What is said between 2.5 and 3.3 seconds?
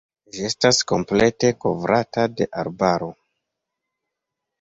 arbaro.